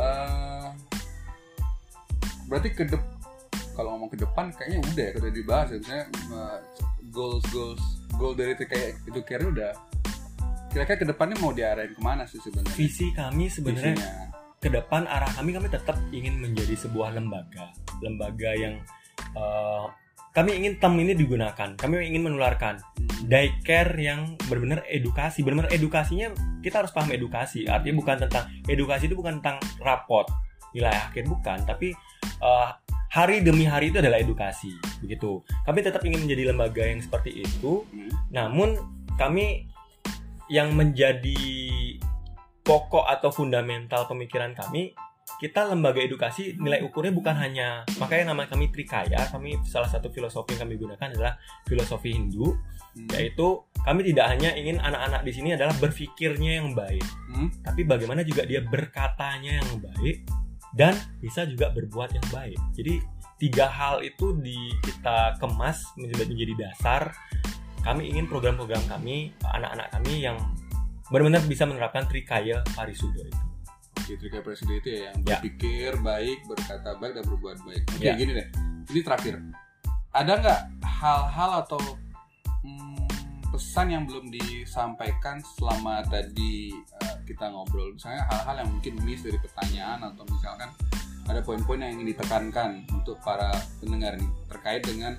[0.00, 0.68] Eh
[2.50, 3.02] berarti ke dep
[3.78, 5.78] kalau ngomong ke depan kayaknya udah ya udah dibahas ya.
[5.78, 6.58] Misalnya eh,
[7.12, 7.82] goals goals
[8.18, 9.72] goal dari kayak itu care udah.
[10.70, 12.76] Kira-kira ke depannya mau diarahin ke mana sih sebenarnya?
[12.78, 17.72] Visi kami sebenarnya ke depan arah kami kami tetap ingin menjadi sebuah lembaga.
[18.04, 18.74] Lembaga yang
[19.36, 19.84] eh,
[20.30, 21.74] kami ingin term ini digunakan.
[21.74, 22.78] Kami ingin menularkan.
[23.26, 25.42] Daycare yang benar-benar edukasi.
[25.42, 26.30] Benar-benar edukasinya
[26.62, 27.66] kita harus paham edukasi.
[27.66, 30.30] Artinya bukan tentang edukasi itu bukan tentang rapot.
[30.70, 31.90] Nilai akhir bukan tapi
[32.38, 32.68] eh,
[33.10, 34.70] hari demi hari itu adalah edukasi.
[35.02, 35.42] Begitu.
[35.66, 37.82] Kami tetap ingin menjadi lembaga yang seperti itu.
[37.90, 38.10] Hmm.
[38.30, 38.78] namun
[39.18, 39.66] kami
[40.46, 41.42] yang menjadi
[42.62, 44.94] pokok atau fundamental pemikiran kami
[45.38, 50.56] kita lembaga edukasi nilai ukurnya bukan hanya makanya nama kami Trikaya kami salah satu filosofi
[50.56, 51.38] yang kami gunakan adalah
[51.68, 52.56] filosofi Hindu
[52.90, 53.06] Hmm.
[53.14, 53.46] yaitu
[53.86, 57.46] kami tidak hanya ingin anak-anak di sini adalah berpikirnya yang baik Hmm.
[57.62, 60.26] tapi bagaimana juga dia berkatanya yang baik
[60.74, 62.98] dan bisa juga berbuat yang baik jadi
[63.38, 67.14] tiga hal itu di kita kemas menjadi menjadi dasar
[67.86, 70.36] kami ingin program-program kami anak-anak kami yang
[71.14, 73.49] benar-benar bisa menerapkan Trikaya Parisudo itu
[74.00, 75.36] Oke, Trikaya Presiden itu ya yang Ya.
[75.36, 77.82] berpikir baik, berkata baik dan berbuat baik.
[77.90, 78.14] Oke, Ya.
[78.14, 78.48] gini deh.
[78.86, 79.34] Ini terakhir.
[80.10, 81.78] Ada nggak hal-hal atau
[82.60, 83.06] hmm,
[83.48, 87.92] pesan yang belum disampaikan selama tadi eh, kita ngobrol?
[87.92, 90.70] Misalnya hal-hal yang mungkin miss dari pertanyaan atau misalkan
[91.24, 95.14] ada poin-poin yang ingin ditekankan untuk para pendengar nih terkait dengan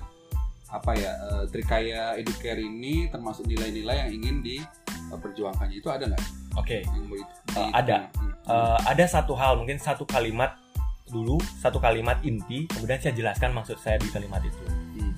[0.68, 6.24] apa ya eh, Trikaya Educare ini termasuk nilai-nilai yang ingin diperjuangkannya itu ada nggak?
[6.54, 7.96] oke Yang mau di- Eh, ada.
[8.12, 8.31] Hmm.
[8.42, 10.58] Eh, ada satu hal mungkin satu kalimat
[11.06, 15.14] dulu satu kalimat inti kemudian saya jelaskan maksud saya di kalimat itu Hmm.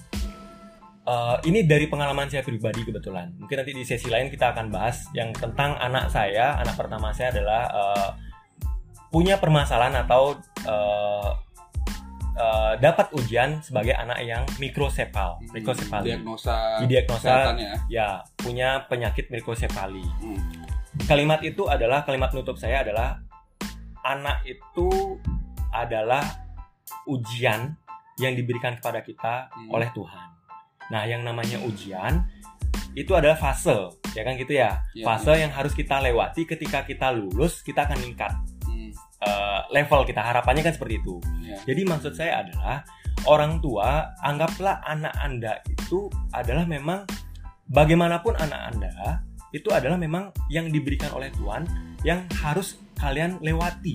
[1.04, 3.28] Eh, ini dari pengalaman saya pribadi kebetulan.
[3.36, 6.56] Mungkin nanti di sesi lain kita akan bahas yang tentang anak saya.
[6.56, 8.10] Anak pertama saya adalah eh,
[9.08, 10.32] punya permasalahan atau
[10.64, 11.30] eh,
[12.34, 16.08] eh, dapat ujian sebagai anak yang mikrosepal, Hmm, mikrosepali.
[16.88, 17.76] diagnosa kesehatannya ya.
[17.88, 20.04] ya punya penyakit mikrosepali.
[20.24, 20.40] Hmm.
[21.04, 23.18] Kalimat itu adalah kalimat nutup saya adalah
[24.00, 25.18] anak itu
[25.68, 26.22] adalah
[27.04, 27.74] ujian
[28.16, 29.74] yang diberikan kepada kita Hmm.
[29.74, 30.26] oleh Tuhan.
[30.88, 32.22] Nah, yang namanya ujian
[32.94, 33.74] itu adalah fase,
[34.14, 34.78] ya kan gitu ya.
[34.94, 38.30] Iya, fase yang harus kita lewati ketika kita lulus, kita akan meningkat
[38.64, 40.22] Hmm, eh, level kita.
[40.22, 41.18] Harapannya kan seperti itu.
[41.42, 41.58] iya.
[41.66, 42.86] Jadi maksud saya adalah
[43.26, 47.02] orang tua anggaplah anak Anda itu adalah memang
[47.66, 48.94] bagaimanapun anak Anda
[49.54, 51.62] itu adalah memang yang diberikan oleh Tuhan
[52.02, 53.94] yang harus kalian lewati.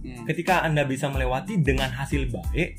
[0.00, 2.78] Hmm, Ketika Anda bisa melewati dengan hasil baik,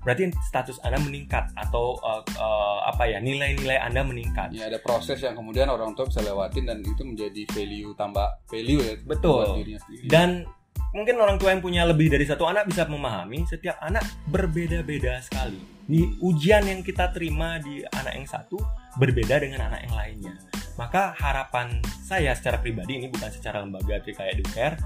[0.00, 4.56] berarti status Anda meningkat atau eh, eh, apa ya nilai-nilai Anda meningkat.
[4.56, 8.80] Ya ada proses yang kemudian orang tua bisa lewatin dan itu menjadi value tambah value
[8.80, 9.44] ya Betul.
[9.44, 10.04] buat dirinya sendiri.
[10.08, 10.30] Dan
[10.92, 15.60] mungkin orang tua yang punya lebih dari satu anak bisa memahami setiap anak berbeda-beda sekali.
[15.88, 18.60] Di ujian yang kita terima di anak yang satu
[18.96, 20.34] berbeda dengan anak yang lainnya.
[20.76, 24.76] Maka harapan saya secara pribadi ini bukan secara lembaga Trikaya Educare,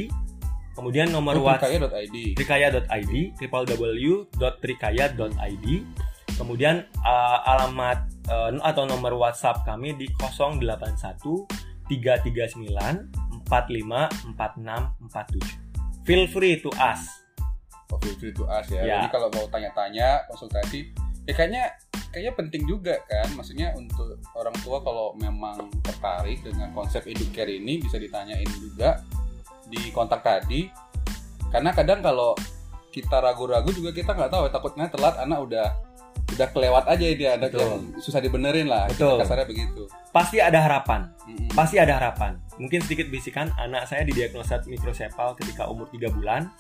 [0.71, 2.17] Kemudian nomor Oh, WhatsApp Trikaya.id.
[2.39, 5.67] trikaya.id, www.trikaya.id.
[6.41, 7.99] Kemudian uh, alamat
[8.33, 11.45] uh, atau nomor WhatsApp kami di 081
[11.91, 12.71] 339
[13.45, 14.17] 45 46
[15.11, 15.43] 47.
[16.09, 17.20] Feel free to ask.
[17.91, 18.87] Oh, feel free to ask ya.
[18.87, 19.03] Ya.
[19.03, 20.95] Jadi kalau mau tanya-tanya, konsultasi,
[21.27, 21.75] ya kayaknya
[22.15, 23.29] kayaknya penting juga kan.
[23.35, 29.03] Maksudnya untuk orang tua kalau memang tertarik dengan konsep educare ini bisa ditanyain juga
[29.67, 30.71] di kontak tadi.
[31.51, 32.39] Karena kadang kalau
[32.91, 35.69] kita ragu-ragu juga kita nggak tahu takutnya telat anak udah
[36.31, 37.63] udah kelewat aja dia anak Betul.
[37.63, 39.19] yang susah dibenerin lah Betul.
[39.23, 41.07] kasarnya begitu Pasti ada harapan.
[41.23, 41.55] Mm-mm.
[41.55, 42.35] pasti ada harapan.
[42.59, 46.51] Mungkin sedikit bisikan, anak saya didiagnosa mikrosepal ketika umur 3 bulan.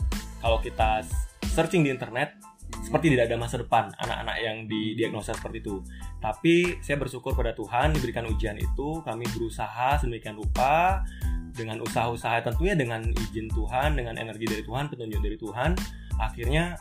[0.40, 1.04] Kalau kita
[1.52, 2.40] searching di internet,
[2.80, 5.84] seperti tidak ada masa depan anak-anak yang didiagnosa seperti itu.
[6.18, 11.04] Tapi saya bersyukur pada Tuhan diberikan ujian itu, kami berusaha sedemikian rupa
[11.52, 15.70] dengan usaha-usaha tentunya dengan izin Tuhan, dengan energi dari Tuhan, petunjuk dari Tuhan,
[16.16, 16.78] akhirnya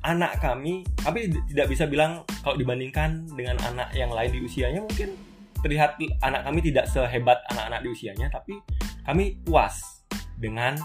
[0.00, 5.12] anak kami, tapi tidak bisa bilang kalau dibandingkan dengan anak yang lain di usianya mungkin
[5.60, 8.56] terlihat anak kami tidak sehebat anak-anak di usianya, tapi
[9.04, 10.04] kami puas
[10.40, 10.76] dengan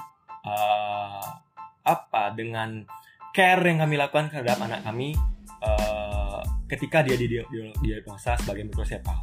[0.43, 1.27] eh,
[1.85, 2.81] apa dengan
[3.31, 5.13] care yang kami lakukan terhadap anak kami
[5.61, 7.45] eh, ketika dia di- di-
[7.79, 9.21] didiagnosa sebagai mikrosepal.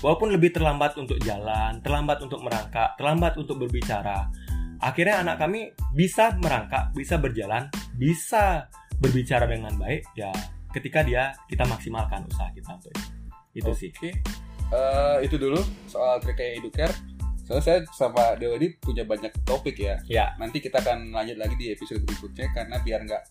[0.00, 4.28] Walaupun lebih terlambat untuk jalan, terlambat untuk merangkak, terlambat untuk berbicara,
[4.78, 7.66] akhirnya anak kami bisa merangkak, bisa berjalan,
[7.96, 8.68] bisa
[9.00, 10.04] berbicara dengan baik.
[10.12, 10.28] Ya,
[10.70, 13.04] ketika dia kita maksimalkan usaha kita untuk itu.
[13.56, 13.90] Itu sih.
[13.92, 14.12] Oke,
[14.66, 16.90] Eh, itu dulu soal Trikaya Educare.
[17.46, 19.94] Soalnya saya sama Dewadi punya banyak topik ya.
[20.10, 23.24] Ya, Nanti kita akan lanjut lagi di episode berikutnya karena biar nggak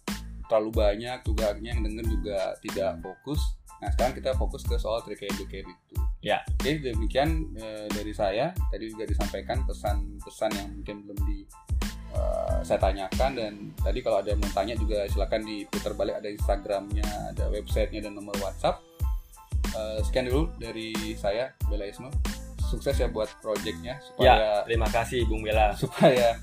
[0.47, 3.41] terlalu banyak juga yang denger juga tidak fokus.
[3.84, 5.95] Nah sekarang kita fokus ke soal Trikaya Educare itu.
[6.23, 6.39] Ya.
[6.47, 8.56] Oke demikian eh, dari saya.
[8.71, 11.43] Tadi juga disampaikan pesan-pesan yang mungkin belum di
[12.15, 16.32] eh, saya tanyakan dan tadi kalau ada yang mau tanya juga silakan diputar balik ada
[16.32, 18.80] Instagramnya, ada websitenya dan nomor WhatsApp.
[19.75, 22.08] Eh, sekian dulu dari saya Bella Isma.
[22.76, 25.72] Sukses ya buat projectnya supaya ya, terima kasih Bung Bella.
[25.82, 26.36] supaya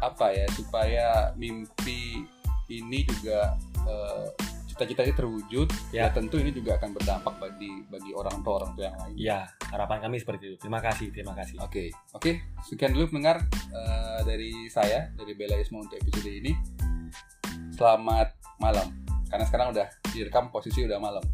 [0.00, 2.24] apa ya supaya mimpi
[2.72, 4.26] ini juga eh,
[4.72, 6.04] cita-citanya terwujud ya.
[6.04, 6.12] Ya.
[6.12, 9.40] tentu ini juga akan berdampak bagi bagi orang tua orang tua yang lain Ya,
[9.72, 10.56] harapan kami seperti itu.
[10.60, 11.56] Terima kasih, terima kasih.
[11.60, 12.32] oke oke
[12.68, 16.52] sekian dulu pendengar eh, dari saya dari Bella Isma untuk episode ini
[17.76, 18.88] selamat malam
[19.28, 21.24] karena sekarang udah direkam posisi udah malam